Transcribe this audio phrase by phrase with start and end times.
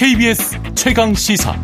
[0.00, 1.54] KBS 최강 시사.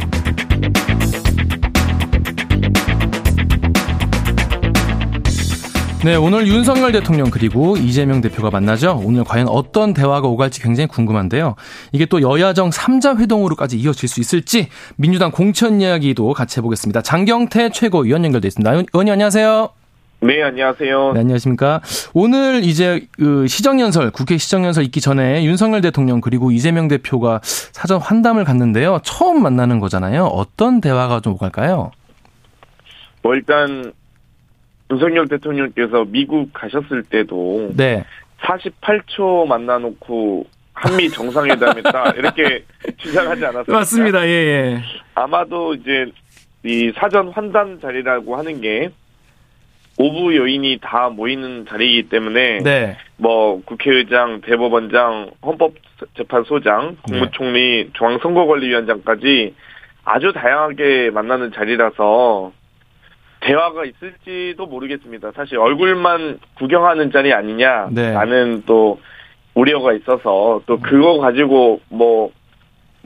[6.05, 9.01] 네, 오늘 윤석열 대통령 그리고 이재명 대표가 만나죠.
[9.03, 11.55] 오늘 과연 어떤 대화가 오갈지 굉장히 궁금한데요.
[11.93, 17.01] 이게 또 여야정 3자 회동으로까지 이어질 수 있을지 민주당 공천 이야기도 같이 해보겠습니다.
[17.01, 18.71] 장경태 최고위원 연결돼 있습니다.
[18.93, 19.71] 의원님 안녕하세요.
[20.27, 21.13] 네, 안녕하세요.
[21.13, 21.81] 네, 안녕하십니까.
[22.13, 28.43] 오늘 이제 그 시정연설, 국회 시정연설 있기 전에 윤석열 대통령 그리고 이재명 대표가 사전 환담을
[28.43, 28.99] 갔는데요.
[29.05, 30.25] 처음 만나는 거잖아요.
[30.25, 31.93] 어떤 대화가 좀 오갈까요?
[33.23, 33.93] 뭐 일단
[34.91, 38.05] 윤석열 대통령께서 미국 가셨을 때도 네.
[38.41, 42.65] 48초 만나놓고 한미 정상회담했다 이렇게
[42.97, 43.73] 주장하지 않았습니까?
[43.73, 44.27] 맞습니다.
[44.27, 44.83] 예, 예.
[45.15, 46.07] 아마도 이제
[46.65, 48.91] 이 사전 환담 자리라고 하는 게
[49.99, 52.97] 오부 요인이 다 모이는 자리이기 때문에 네.
[53.17, 57.91] 뭐 국회의장, 대법원장, 헌법재판소장, 국무총리, 네.
[57.95, 59.55] 중앙선거관리위원장까지
[60.05, 62.53] 아주 다양하게 만나는 자리라서
[63.41, 65.33] 대화가 있을지도 모르겠습니다.
[65.35, 68.13] 사실 얼굴만 구경하는 자리 아니냐 네.
[68.13, 69.01] 라는 또
[69.55, 72.31] 우려가 있어서 또 그거 가지고 뭐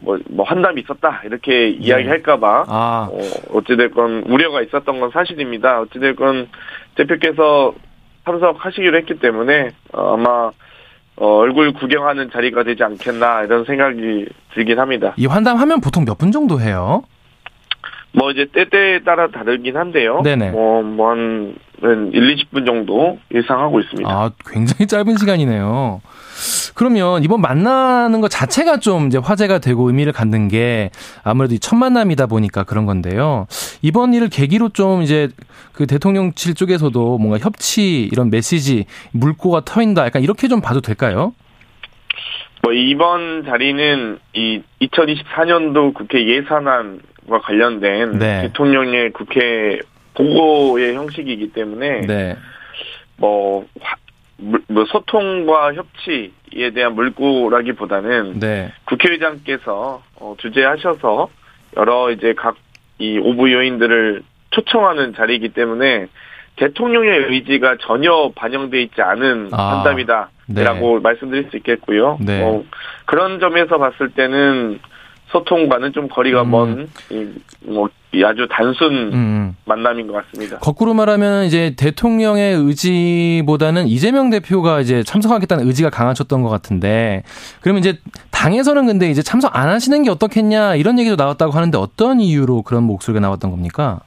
[0.01, 1.69] 뭐, 뭐, 한담이 있었다, 이렇게 네.
[1.81, 3.09] 이야기할까봐, 아.
[3.11, 3.19] 어,
[3.55, 5.81] 어찌됐건, 우려가 있었던 건 사실입니다.
[5.81, 6.49] 어찌됐건,
[6.97, 7.75] 대표께서
[8.25, 10.51] 참석하시기로 했기 때문에, 어, 아마,
[11.17, 15.15] 어, 얼굴 구경하는 자리가 되지 않겠나, 이런 생각이 들긴 합니다.
[15.17, 17.03] 이 환담하면 보통 몇 분 정도 해요?
[18.13, 20.23] 뭐 이제 때때에 따라 다르긴 한데요.
[20.25, 20.51] 네네.
[20.51, 24.11] 뭐, 뭐 한, 한 1, 20분 정도 예상하고 있습니다.
[24.11, 26.01] 아, 굉장히 짧은 시간이네요.
[26.81, 30.89] 그러면 이번 만나는 것 자체가 좀 이제 화제가 되고 의미를 갖는 게
[31.23, 33.47] 아무래도 첫 만남이다 보니까 그런 건데요.
[33.83, 35.29] 이번 일을 계기로 좀 이제
[35.73, 41.35] 그 대통령실 쪽에서도 뭔가 협치 이런 메시지 물꼬가 터인다 약간 이렇게 좀 봐도 될까요?
[42.63, 48.43] 뭐 이번 자리는 이 2024년도 국회 예산안 과 관련된 네.
[48.45, 49.81] 대통령의 국회
[50.15, 52.37] 보고의 형식이기 때문에 네.
[53.19, 53.67] 뭐,
[54.69, 58.73] 뭐 소통과 협치에 대한 물꼬라기보다는 네.
[58.87, 61.29] 국회의장께서 어, 주재하셔서
[61.77, 62.57] 여러 이제 각
[63.01, 66.07] 이 오부 요인들을 초청하는 자리이기 때문에
[66.57, 71.01] 대통령의 의지가 전혀 반영돼 있지 않은 아, 환담이다라고 네.
[71.03, 72.19] 말씀드릴 수 있겠고요.
[72.21, 72.43] 네.
[72.43, 72.63] 어,
[73.07, 74.81] 그런 점에서 봤을 때는
[75.33, 76.51] 소통과는 좀 거리가 음.
[76.51, 76.89] 먼,
[77.61, 77.89] 뭐,
[78.25, 79.57] 아주 단순 음.
[79.65, 80.59] 만남인 것 같습니다.
[80.59, 87.23] 거꾸로 말하면 이제 대통령의 의지보다는 이재명 대표가 이제 참석하겠다는 의지가 강하셨던 것 같은데,
[87.61, 87.99] 그러면 이제
[88.33, 92.83] 당에서는 근데 이제 참석 안 하시는 게 어떻겠냐, 이런 얘기도 나왔다고 하는데 어떤 이유로 그런
[92.83, 94.01] 목소리가 나왔던 겁니까?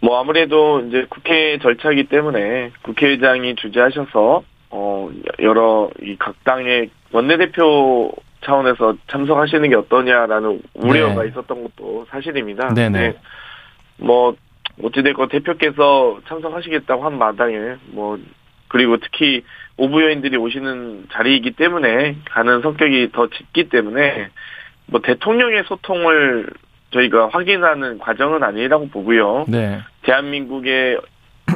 [0.00, 5.10] 뭐 아무래도 이제 국회 절차이기 때문에 국회의장이 주재하셔서 어
[5.40, 8.12] 여러 이 각 당의 원내대표
[8.44, 11.28] 차원에서 참석하시는 게 어떠냐라는 우려가 네.
[11.28, 12.74] 있었던 것도 사실입니다.
[12.74, 12.98] 네네.
[12.98, 13.16] 네.
[13.98, 14.36] 뭐
[14.82, 18.18] 어찌됐건 대표께서 참석하시겠다고 한 마당에 뭐
[18.68, 19.44] 그리고 특히
[19.76, 24.28] 오부여인들이 오시는 자리이기 때문에 가는 성격이 더 짙기 때문에
[24.86, 26.48] 뭐 대통령의 소통을
[26.90, 29.46] 저희가 확인하는 과정은 아니라고 보고요.
[29.48, 29.80] 네.
[30.02, 31.00] 대한민국의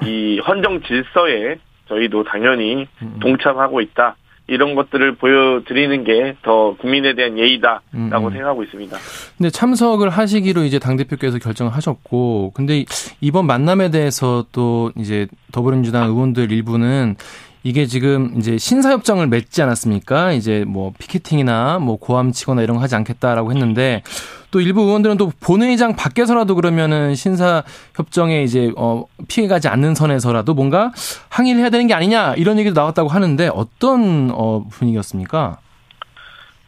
[0.04, 3.18] 이 헌정 질서에 저희도 당연히 음.
[3.20, 4.16] 동참하고 있다.
[4.48, 8.10] 이런 것들을 보여드리는 게 더 국민에 대한 예의다라고 음.
[8.32, 8.96] 생각하고 있습니다.
[9.36, 12.84] 근데 참석을 하시기로 이제 당 대표께서 결정을 하셨고, 근데
[13.20, 17.16] 이번 만남에 대해서 또 이제 더불어민주당 의원들 일부는
[17.62, 20.32] 이게 지금 이제 신사협정을 맺지 않았습니까?
[20.32, 24.02] 이제 뭐 피켓팅이나 뭐 고함 치거나 이런 거 하지 않겠다라고 했는데
[24.50, 30.92] 또 일부 의원들은 또 본회의장 밖에서라도 그러면은 신사협정에 이제 어 피해가지 않는 선에서라도 뭔가
[31.28, 35.58] 항의를 해야 되는 게 아니냐 이런 얘기도 나왔다고 하는데 어떤 어 분위기였습니까?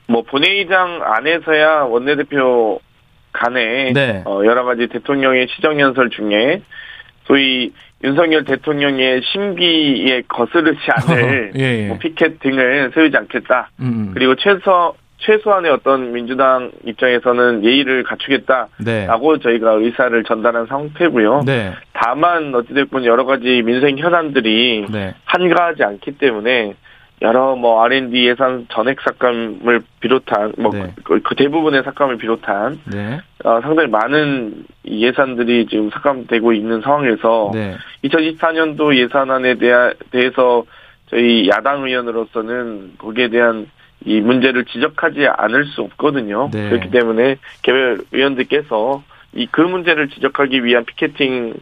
[0.08, 2.80] 뭐 본회의장 안에서야 원내대표
[3.32, 4.22] 간에 네.
[4.26, 6.62] 어 여러 가지 대통령의 시정연설 중에
[7.26, 7.72] 소위
[8.02, 11.88] 윤석열 대통령의 심기에 거스르지 않을 예, 예.
[11.88, 13.70] 뭐 피켓 등을 세우지 않겠다.
[13.80, 14.10] 음, 음.
[14.14, 19.42] 그리고 최소 최소한의 어떤 민주당 입장에서는 예의를 갖추겠다라고 네.
[19.42, 21.42] 저희가 의사를 전달한 상태고요.
[21.44, 21.72] 네.
[21.92, 25.14] 다만 어찌됐건 여러 가지 민생 현안들이 네.
[25.26, 26.74] 한가하지 않기 때문에
[27.22, 30.92] 여러 뭐 R&D 예산 전액 삭감을 비롯한 뭐그 네.
[31.04, 33.20] 그, 그 대부분의 삭감을 비롯한 네.
[33.44, 37.76] 어, 상당히 많은 예산들이 지금 삭감되고 있는 상황에서 네.
[38.04, 40.64] 2024년도 예산안에 대하, 대해서
[41.10, 43.68] 저희 야당 의원으로서는 거기에 대한
[44.04, 46.48] 이 문제를 지적하지 않을 수 없거든요.
[46.52, 46.70] 네.
[46.70, 49.02] 그렇기 때문에 개별 의원들께서
[49.34, 51.54] 이 그 문제를 지적하기 위한 피켓팅을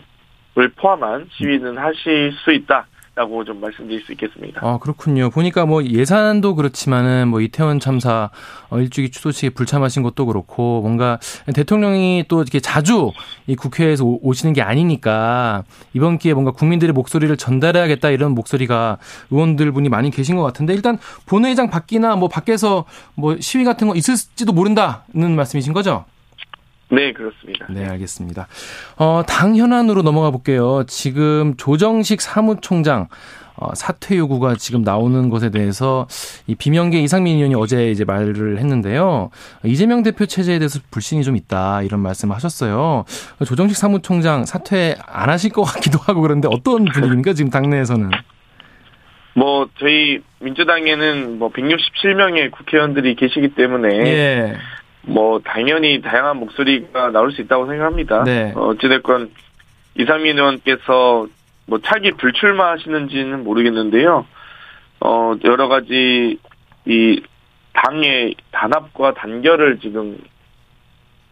[0.77, 2.87] 포함한 시위는 하실 수 있다.
[3.19, 4.61] 있다고 좀 말씀드릴 수 있겠습니다.
[4.62, 5.31] 아 그렇군요.
[5.31, 8.31] 보니까 뭐 예산도 그렇지만은 뭐 이태원 참사
[8.70, 11.19] 어, 일주기 추도식에 불참하신 것도 그렇고 뭔가
[11.53, 13.11] 대통령이 또 이렇게 자주
[13.47, 18.99] 이 국회에서 오시는 게 아니니까 이번 기회에 뭔가 국민들의 목소리를 전달해야겠다 이런 목소리가
[19.31, 23.97] 의원들 분이 많이 계신 것 같은데 일단 본회의장 밖이나 뭐 밖에서 뭐 시위 같은 거
[23.97, 26.05] 있을지도 모른다는 말씀이신 거죠?
[26.90, 27.67] 네, 그렇습니다.
[27.69, 28.49] 네, 알겠습니다.
[28.96, 30.85] 어, 당 현안으로 넘어가 볼게요.
[30.87, 33.08] 지금 조정식 사무총장
[33.61, 36.06] 어, 사퇴 요구가 지금 나오는 것에 대해서
[36.46, 39.31] 이 비명계 이상민 의원이 어제 이제 말을 했는데요.
[39.64, 43.05] 이재명 대표 체제에 대해서 불신이 좀 있다 이런 말씀을 하셨어요.
[43.44, 48.11] 조정식 사무총장 사퇴 안 하실 것 같기도 하고 그런데 어떤 분위기입니까 지금 당내에서는?
[49.35, 54.56] 뭐 저희 민주당에는 뭐 167명의 국회의원들이 계시기 때문에 예.
[55.09, 58.25] 뭐 당연히 다양한 목소리가 나올 수 있다고 생각합니다.
[58.25, 58.53] 네.
[58.55, 59.31] 어, 어찌됐건
[59.97, 61.27] 이상민 의원께서
[61.67, 64.27] 뭐 차기 불출마하시는지는 모르겠는데요.
[65.01, 66.39] 어 여러 가지
[66.87, 67.23] 이
[67.73, 70.19] 당의 단합과 단결을 지금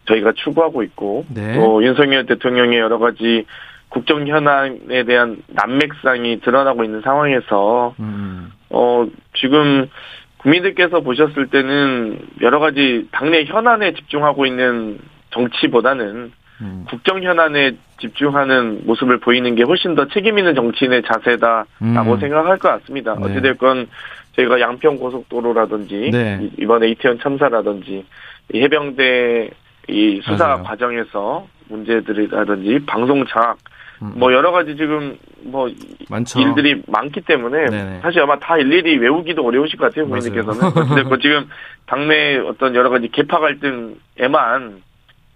[0.05, 1.55] 저희가 추구하고 있고 네.
[1.55, 3.45] 또 윤석열 대통령의 여러 가지
[3.89, 8.51] 국정 현안에 대한 난맥상이 드러나고 있는 상황에서 음.
[8.69, 9.89] 어 지금
[10.37, 14.99] 국민들께서 보셨을 때는 여러 가지 당내 현안에 집중하고 있는
[15.31, 16.31] 정치보다는
[16.61, 16.85] 음.
[16.89, 22.19] 국정 현안에 집중하는 모습을 보이는 게 훨씬 더 책임 있는 정치인의 자세다라고 음.
[22.19, 23.15] 생각할 것 같습니다.
[23.15, 23.25] 네.
[23.25, 23.87] 어찌됐건
[24.35, 26.49] 저희가 양평 고속도로라든지 네.
[26.59, 28.05] 이번에 이태원 참사라든지
[28.53, 29.49] 이 해병대
[29.89, 30.63] 이 수사 맞아요.
[30.63, 33.76] 과정에서 문제들이라든지 방송 장악 음.
[33.99, 35.69] 뭐 여러 가지 지금 뭐
[36.09, 36.39] 많죠.
[36.39, 37.99] 일들이 많기 때문에 네네.
[38.01, 40.73] 사실 아마 다 일일이 외우기도 어려우실 것 같아요 국민들께서는.
[40.87, 41.49] 근데 뭐 지금
[41.85, 44.81] 당내 어떤 여러 가지 개파 갈등에만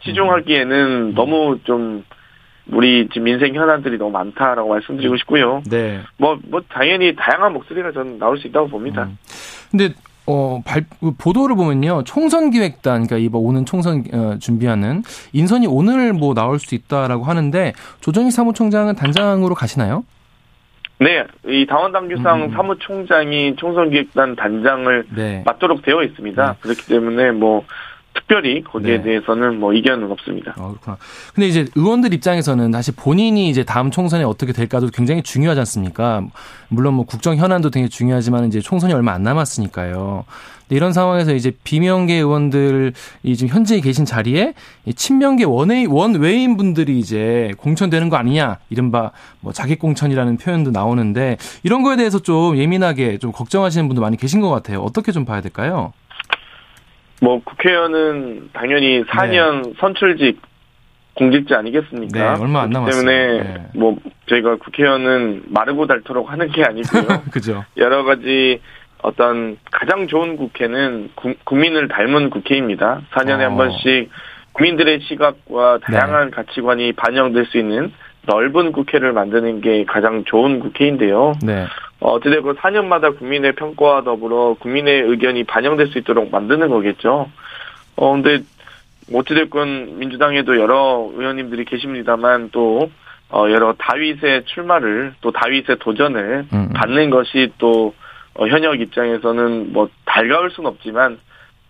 [0.04, 1.14] 치중하기에는 음.
[1.16, 2.04] 너무 좀
[2.72, 5.62] 우리 지금 민생 현안들이 너무 많다라고 말씀드리고 싶고요.
[5.70, 6.02] 네.
[6.18, 9.04] 뭐, 뭐, 당연히 다양한 목소리가 저는 나올 수 있다고 봅니다.
[9.04, 9.18] 음.
[9.72, 9.90] 근데
[10.28, 12.04] 어, 발, 그 보도를 보면요.
[12.06, 15.04] 총선 기획단, 그러니까 이번 오는 총선 어, 준비하는
[15.34, 20.04] 인선이 오늘 뭐 나올 수 있다라고 하는데 조정희 사무총장은 단장으로 가시나요?
[21.00, 22.52] 네, 이 당원당규상 음.
[22.52, 25.42] 사무총장이 총선 기획단 단장을 네.
[25.48, 26.52] 맡도록 되어 있습니다.
[26.54, 26.60] 네.
[26.62, 27.66] 그렇기 때문에 뭐
[28.14, 29.04] 특별히 거기에 네.
[29.04, 30.52] 대해서는 뭐 이견은 없습니다.
[30.58, 30.98] 아, 그렇구나.
[31.34, 36.24] 근데 이제 의원들 입장에서는 사실 본인이 이제 다음 총선에 어떻게 될까도 굉장히 중요하지 않습니까?
[36.70, 40.26] 물론 뭐 국정 현안도 되게 중요하지만 이제 총선이 얼마 안 남았으니까요.
[40.70, 42.94] 이런 상황에서 이제 비명계 의원들이
[43.36, 44.54] 지금 현재 계신 자리에
[44.96, 49.12] 친명계 원외 원외인 분들이 이제 공천되는 거 아니냐 이른바
[49.42, 54.40] 뭐 자객 공천이라는 표현도 나오는데 이런 거에 대해서 좀 예민하게 좀 걱정하시는 분도 많이 계신
[54.40, 54.80] 것 같아요.
[54.80, 55.92] 어떻게 좀 봐야 될까요?
[57.22, 59.74] 뭐 국회의원은 당연히 4년 네.
[59.80, 60.42] 선출직
[61.14, 62.34] 공직자 아니겠습니까?
[62.34, 63.06] 네, 얼마 안 남았어요.
[63.06, 63.68] 때문에 네.
[63.76, 63.98] 뭐
[64.28, 67.24] 저희가 국회의원은 마르고 닳도록 하는 게 아니고요.
[67.32, 67.64] 그죠.
[67.78, 68.60] 여러 가지
[69.04, 73.02] 어떤 가장 좋은 국회는 구, 국민을 닮은 국회입니다.
[73.12, 73.44] 4년에 어.
[73.46, 74.10] 한 번씩
[74.54, 76.32] 국민들의 시각과 다양한 네.
[76.32, 77.94] 가치관이 반영될 수 있는
[78.28, 81.34] 넓은 국회를 만드는 게 가장 좋은 국회인데요.
[81.44, 81.66] 네.
[82.00, 87.30] 어, 어찌되건 4년마다 국민의 평가와 더불어 국민의 의견이 반영될 수 있도록 만드는 거겠죠.
[87.96, 88.44] 어, 근데
[89.14, 92.90] 어찌됐건 민주당에도 여러 의원님들이 계십니다만 또
[93.30, 96.70] 어, 여러 다윗의 출마를 또 다윗의 도전을 음.
[96.74, 97.94] 받는 것이 또
[98.36, 101.20] 어, 현역 입장에서는 뭐 달가울 순 없지만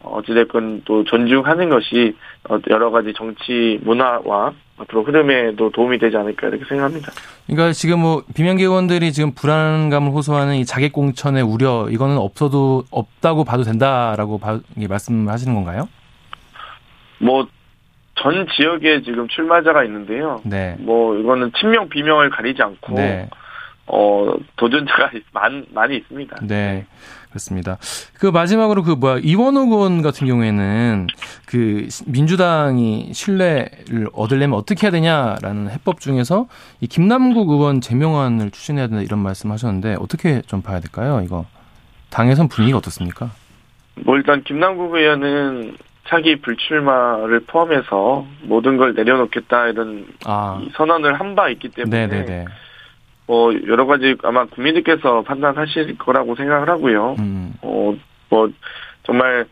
[0.03, 2.15] 어찌됐건 또 존중하는 것이
[2.49, 7.11] 어, 여러 가지 정치 문화와 앞으로 흐름에도 도움이 되지 않을까 이렇게 생각합니다.
[7.47, 13.43] 그러니까 지금 뭐 비명계 의원들이 지금 불안감을 호소하는 이 자객 공천의 우려 이거는 없어도 없다고
[13.43, 14.39] 봐도 된다라고
[14.75, 15.87] 말씀하시는 건가요?
[17.19, 17.47] 뭐
[18.21, 20.41] 전 지역에 지금 출마자가 있는데요.
[20.43, 20.75] 네.
[20.79, 23.29] 뭐 이거는 친명 비명을 가리지 않고 네.
[23.87, 26.37] 어 도전자가 많, 많이 있습니다.
[26.43, 26.85] 네.
[27.31, 27.77] 그렇습니다.
[28.19, 31.07] 그 마지막으로 그 뭐야 이원호 의원 같은 경우에는
[31.47, 36.47] 그 민주당이 신뢰를 얻으려면 어떻게 해야 되냐라는 해법 중에서
[36.81, 41.21] 이 김남국 의원 제명안을 추진해야 된다 이런 말씀하셨는데 어떻게 좀 봐야 될까요?
[41.25, 41.45] 이거
[42.09, 43.31] 당에선 분위기가 어떻습니까?
[44.05, 45.77] 뭐 일단 김남국 의원은
[46.09, 50.61] 차기 불출마를 포함해서 모든 걸 내려놓겠다 이런 아.
[50.75, 52.45] 선언을 한 바 있기 때문에 네네네.
[53.31, 57.15] 뭐 여러 가지 아마 국민들께서 판단하실 거라고 생각을 하고요.
[57.19, 57.53] 음.
[57.61, 57.93] 어
[58.29, 58.49] 뭐
[59.03, 59.45] 정말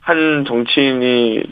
[0.00, 1.42] 한 정치인이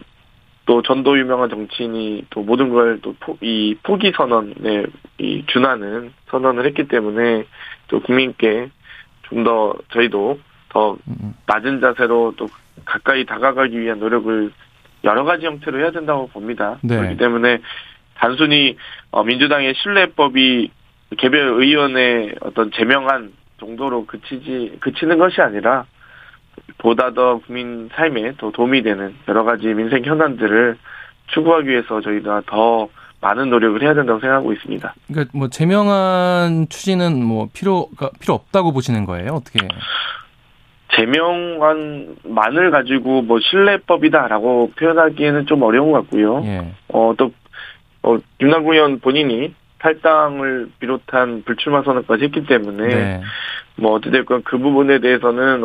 [0.67, 4.85] 또 전도 유명한 정치인이 또 모든 걸 또 이 포기 선언에
[5.19, 7.45] 이 준하는 선언을 했기 때문에
[7.89, 8.69] 또 국민께
[9.29, 10.39] 좀 더 저희도
[10.71, 11.35] 더 음.
[11.47, 12.47] 낮은 자세로 또
[12.85, 14.53] 가까이 다가가기 위한 노력을
[15.05, 16.79] 여러 가지 형태로 해야 된다고 봅니다.
[16.83, 16.97] 네.
[16.97, 17.59] 그렇기 때문에
[18.17, 18.77] 단순히
[19.11, 20.71] 어, 민주당의 신뢰법이
[21.19, 25.85] 개별 의원의 어떤 제명한 정도로 그치지 그치는 것이 아니라
[26.79, 30.77] 보다 더 국민 삶에 더 도움이 되는 여러 가지 민생 현안들을
[31.29, 32.89] 추구하기 위해서 저희가 더
[33.21, 34.95] 많은 노력을 해야 된다고 생각하고 있습니다.
[35.09, 39.33] 그러니까 뭐 제명한 추진은 뭐 필요가 필요 없다고 보시는 거예요?
[39.33, 39.59] 어떻게?
[40.97, 46.43] 제명안만을 가지고 뭐 신뢰법이다라고 표현하기에는 좀 어려운 것 같고요.
[46.45, 46.73] 예.
[46.89, 47.33] 어또
[48.03, 53.21] 어, 김남국 의원 본인이 탈당을 비롯한 불출마 선언까지 했기 때문에 네.
[53.77, 55.65] 뭐 어찌됐건 그 부분에 대해서는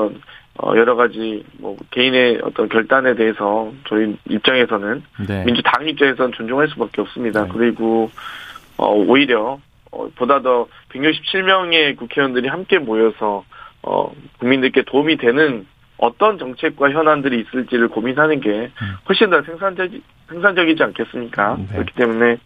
[0.58, 5.44] 어 여러 가지 뭐 개인의 어떤 결단에 대해서 저희 입장에서는 네.
[5.44, 7.44] 민주당 입장에서는 존중할 수밖에 없습니다.
[7.44, 7.50] 네.
[7.52, 8.10] 그리고
[8.78, 9.60] 어 오히려
[9.92, 13.44] 어 보다 더 167명의 국회의원들이 함께 모여서
[13.84, 15.68] 어 국민들께 도움이 되는
[15.98, 18.96] 어떤 정책과 현안들이 있을지를 고민하는 게 음.
[19.10, 19.90] 훨씬 더 생산적
[20.30, 21.58] 생산적이지 않겠습니까?
[21.58, 21.68] 네.
[21.68, 22.38] 그렇기 때문에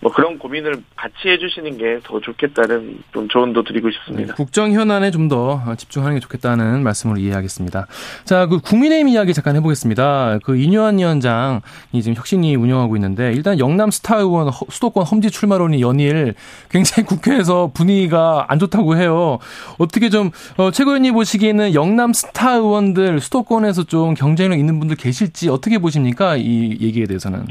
[0.00, 4.32] 뭐 그런 고민을 같이 해주시는 게 더 좋겠다는 좀 조언도 드리고 싶습니다.
[4.32, 7.86] 네, 국정 현안에 좀 더 집중하는 게 좋겠다는 말씀을 이해하겠습니다.
[8.24, 10.38] 자, 그 국민의힘 이야기 잠깐 해보겠습니다.
[10.44, 11.60] 그 이뇨한 위원장이
[12.00, 16.34] 지금 혁신이 운영하고 있는데 일단 영남 스타 의원 수도권 험지 출마론이 연일
[16.70, 19.38] 굉장히 국회에서 분위기가 안 좋다고 해요.
[19.78, 25.78] 어떻게 좀 어, 최고위원님 보시기에는 영남 스타 의원들 수도권에서 좀 경쟁력 있는 분들 계실지 어떻게
[25.78, 26.36] 보십니까?
[26.36, 27.46] 이 얘기에 대해서는.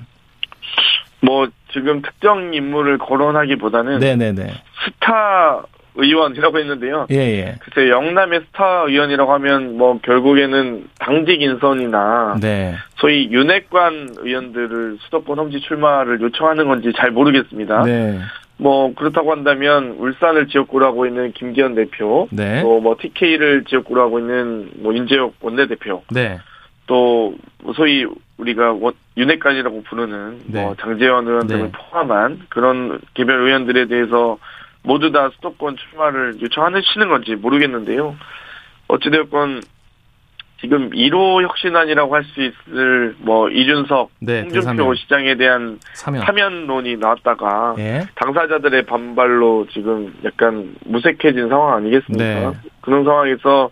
[1.22, 1.48] 뭐
[1.82, 4.48] 지금 특정 인물을 거론하기보다는 네네네.
[4.86, 5.64] 스타
[5.98, 7.08] 의원이라고 했는데요.
[7.12, 7.56] 예, 예.
[7.60, 12.76] 글쎄 영남의 스타 의원이라고 하면 뭐 결국에는 당직 인선이나 네.
[12.98, 17.84] 소위 윤핵관 의원들을 수도권 험지 출마를 요청하는 건지 잘 모르겠습니다.
[17.84, 18.20] 네.
[18.58, 22.62] 뭐 그렇다고 한다면 울산을 지역구로 하고 있는 김기현 대표, 네.
[22.62, 26.40] 또뭐 TK를 지역구로 하고 있는 뭐 인재혁 원내대표, 네.
[26.88, 27.36] 또
[27.76, 28.06] 소위
[28.38, 28.76] 우리가
[29.16, 30.64] 윤핵관이라고 부르는 네.
[30.64, 31.72] 뭐 장재원 의원 등을 네.
[31.72, 34.38] 포함한 그런 개별 의원들에 대해서
[34.84, 38.16] 모두 다 수도권 출마를 요청하시는 건지 모르겠는데요.
[38.88, 39.62] 어찌되었건
[40.60, 44.96] 지금 1호 혁신안이라고 할 수 있을 뭐 이준석, 네, 홍준표 대사면.
[44.96, 46.66] 시장에 대한 사면.
[46.68, 48.08] 론이 나왔다가 예.
[48.16, 52.24] 당사자들의 반발로 지금 약간 무색해진 상황 아니겠습니까?
[52.24, 52.52] 네.
[52.82, 53.70] 그런 상황에서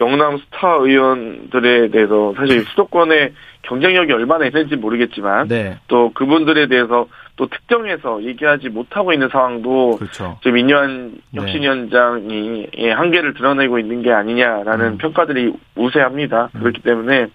[0.00, 3.32] 영남 스타 의원들에 대해서 사실 수도권의
[3.62, 5.78] 경쟁력이 얼마나 있는지 모르겠지만 네.
[5.88, 10.38] 또 그분들에 대해서 또 특정해서 얘기하지 못하고 있는 상황도 그렇죠.
[10.42, 12.90] 지금 인현 혁신위원장이 네.
[12.92, 14.98] 한계를 드러내고 있는 게 아니냐라는 음.
[14.98, 16.50] 평가들이 우세합니다.
[16.54, 16.60] 음.
[16.60, 17.28] 그렇기 때문에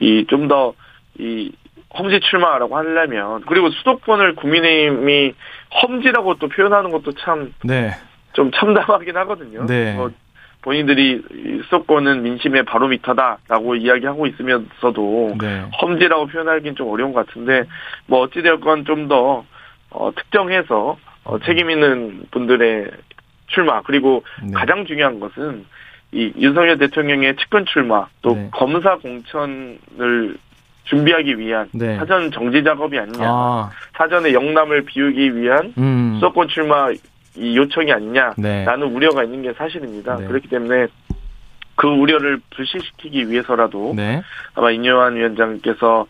[0.00, 0.74] 이 좀 더
[1.18, 1.50] 이
[1.98, 5.34] 험지 출마라고 하려면 그리고 수도권을 국민의힘이
[5.82, 7.90] 험지라고 또 표현하는 것도 참 네.
[8.34, 9.66] 좀 참담하긴 하거든요.
[9.66, 9.94] 네.
[9.94, 10.10] 뭐
[10.62, 15.64] 본인들이 수도권은 민심의 바로미터다라고 이야기하고 있으면서도 네.
[15.80, 17.64] 험지라고 표현하기는 좀 어려운 것 같은데
[18.06, 19.44] 뭐 어찌되었건 좀더
[19.90, 22.90] 어, 특정해서 어, 책임 있는 분들의
[23.46, 24.52] 출마 그리고 네.
[24.52, 25.64] 가장 중요한 것은
[26.10, 28.48] 이 윤석열 대통령의 측근 출마 또 네.
[28.52, 30.38] 검사 공천을
[30.84, 31.96] 준비하기 위한 네.
[31.98, 33.70] 사전 정지 작업이 아니냐 아.
[33.96, 36.14] 사전에 영남을 비우기 위한 음.
[36.14, 36.88] 수도권 출마
[37.38, 38.66] 이 요청이 아니냐라는 네.
[38.84, 40.16] 우려가 있는 게 사실입니다.
[40.16, 40.26] 네.
[40.26, 40.88] 그렇기 때문에
[41.76, 44.22] 그 우려를 불식시키기 위해서라도 네.
[44.54, 46.06] 아마 인요한 위원장께서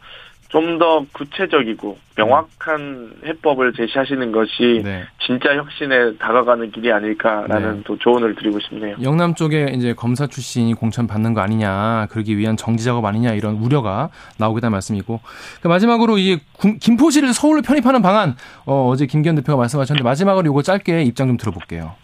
[0.49, 5.03] 좀 더 구체적이고 명확한 해법을 제시하시는 것이 네.
[5.27, 7.83] 진짜 혁신에 다가가는 길이 아닐까라는 네.
[7.85, 8.97] 또 조언을 드리고 싶네요.
[9.03, 13.57] 영남 쪽에 이제 검사 출신이 공천 받는 거 아니냐, 그러기 위한 정지 작업 아니냐 이런
[13.57, 15.21] 우려가 나오겠다는 말씀이고
[15.61, 16.39] 그 마지막으로 이제
[16.81, 18.37] 김포시를 서울로 편입하는 방안
[18.67, 21.95] 어, 어제 김기현 대표가 말씀하셨는데 마지막으로 이거 짧게 입장 좀 들어볼게요.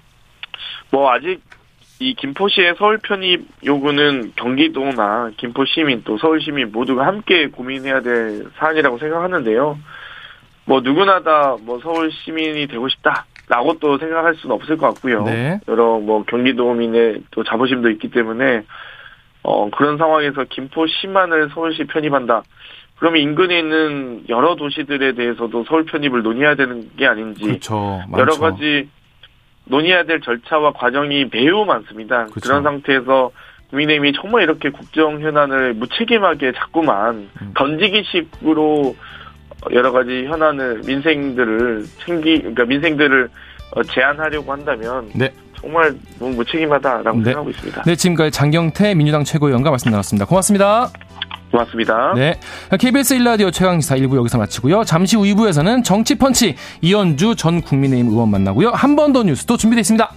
[0.90, 1.40] 뭐 아직
[2.04, 8.44] 이 김포시의 서울 편입 요구는 경기도나 김포 시민 또 서울 시민 모두가 함께 고민해야 될
[8.58, 9.78] 사안이라고 생각하는데요.
[10.66, 15.24] 뭐 누구나 다 뭐 서울 시민이 되고 싶다라고 또 생각할 수는 없을 것 같고요.
[15.24, 15.60] 네.
[15.66, 18.64] 여러 뭐 경기도민의 또 자부심도 있기 때문에
[19.42, 22.42] 어 그런 상황에서 김포시만을 서울시 편입한다.
[22.98, 28.02] 그러면 인근에 있는 여러 도시들에 대해서도 서울 편입을 논의해야 되는 게 아닌지 그렇죠.
[28.18, 28.90] 여러 가지
[29.64, 32.26] 논의해야 될 절차와 과정이 매우 많습니다.
[32.26, 32.40] 그렇죠.
[32.40, 33.30] 그런 상태에서
[33.70, 37.52] 국민의힘이 정말 이렇게 국정 현안을 무책임하게 자꾸만 음.
[37.56, 38.94] 던지기식으로
[39.72, 43.28] 여러 가지 현안을 민생들을 챙기 그러니까 민생들을
[43.72, 45.32] 어, 제한하려고 한다면 네.
[45.58, 47.24] 정말 너무 무책임하다라고 네.
[47.24, 47.82] 생각하고 있습니다.
[47.82, 50.26] 네, 지금까지 장경태 민주당 최고위원과 말씀 나눴습니다.
[50.26, 50.90] 고맙습니다.
[51.58, 52.12] 고맙습니다.
[52.16, 52.34] 네.
[52.78, 54.84] KBS 1라디오 최강시사 1부 여기서 마치고요.
[54.84, 58.70] 잠시 후 2부에서는 정치펀치 이현주 전 국민의힘 의원 만나고요.
[58.70, 60.10] 한 번 더 뉴스도 준비되어 있습니다.